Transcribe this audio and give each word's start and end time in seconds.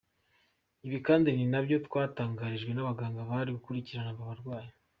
Ibi 0.87 0.97
kandi 1.07 1.27
ni 1.31 1.45
nabyo 1.51 1.77
twatangarijwe 1.87 2.71
n’abaganga 2.73 3.27
bari 3.29 3.49
gukurikirana 3.57 4.09
aba 4.13 4.29
barwayi. 4.31 4.69